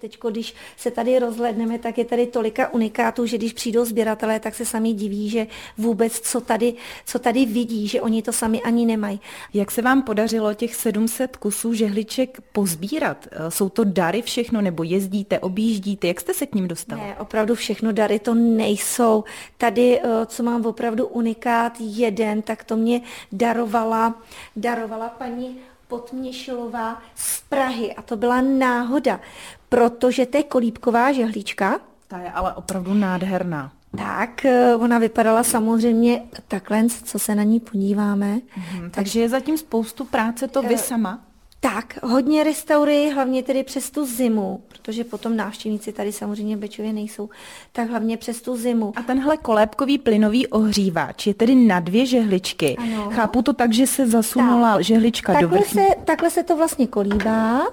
[0.00, 4.54] Teď, když se tady rozhledneme, tak je tady tolika unikátů, že když přijdou sběratelé, tak
[4.54, 5.46] se sami diví, že
[5.78, 6.74] vůbec co tady,
[7.06, 9.20] co tady vidí, že oni to sami ani nemají.
[9.54, 13.26] Jak se vám podařilo těch 700 kusů žehliček pozbírat?
[13.48, 16.08] Jsou to dary všechno, nebo jezdíte, objíždíte?
[16.08, 17.00] Jak jste se k ním dostali?
[17.00, 19.24] Ne, opravdu všechno dary to nejsou.
[19.58, 23.00] Tady, eh, co mám opravdu unikát jeden, tak to mě
[23.32, 24.22] darovala,
[24.56, 29.20] darovala paní Potměšilová z Prahy a to byla náhoda,
[29.68, 31.80] protože to je kolíbková žehlička.
[32.08, 33.72] Ta je ale opravdu nádherná.
[33.96, 38.40] Tak, eh, ona vypadala samozřejmě takhle, co se na ní podíváme.
[38.56, 41.20] Mhm, takže je zatím spoustu práce to vy uh, sama?
[41.62, 47.30] Tak, hodně restaury, hlavně tedy přes tu zimu, protože potom návštěvníci tady samozřejmě Bečově nejsou,
[47.72, 48.92] tak hlavně přes tu zimu.
[48.96, 52.76] A tenhle kolébkový plynový ohřívač je tedy na dvě žehličky.
[52.76, 53.10] Ano.
[53.10, 54.84] Chápu to tak, že se zasunula tak.
[54.84, 55.82] žehlička takhle do vrchní.
[55.82, 57.66] Se, takhle se to vlastně kolíbá.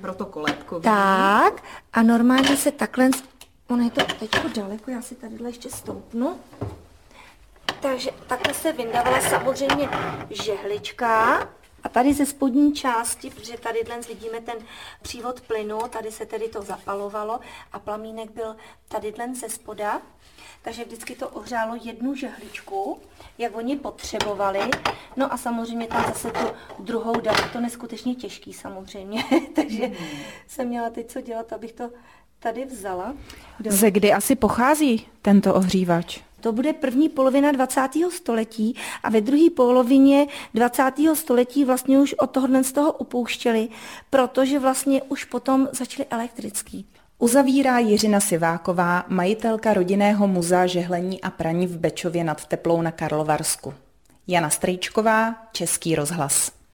[0.00, 0.82] Proto kolébkový.
[0.82, 3.10] Tak, a normálně se takhle,
[3.68, 6.34] ono je to teď daleko, já si tady ještě stoupnu.
[7.80, 9.88] Takže takhle se vyndávala samozřejmě
[10.30, 11.38] žehlička
[11.86, 14.54] a tady ze spodní části, protože tady dnes vidíme ten
[15.02, 17.40] přívod plynu, tady se tedy to zapalovalo
[17.72, 18.56] a plamínek byl
[18.88, 20.02] tady dnes ze spoda,
[20.62, 22.98] takže vždycky to ohřálo jednu žehličku,
[23.38, 24.60] jak oni potřebovali.
[25.16, 26.46] No a samozřejmě tam zase tu
[26.78, 27.42] druhou dali.
[27.52, 29.92] To neskutečně těžký samozřejmě, takže
[30.46, 31.90] jsem měla teď co dělat, abych to
[32.38, 33.14] tady vzala.
[33.68, 36.25] Ze kdy asi pochází tento ohřívač?
[36.40, 37.88] To bude první polovina 20.
[38.10, 40.82] století a ve druhé polovině 20.
[41.14, 43.68] století vlastně už od tohohle z toho upouštěli,
[44.10, 46.86] protože vlastně už potom začaly elektrický.
[47.18, 53.74] Uzavírá Jiřina Siváková, majitelka rodinného muzea žehlení a praní v Bečově nad Teplou na Karlovarsku.
[54.26, 56.56] Jana Strejčková, Český rozhlas.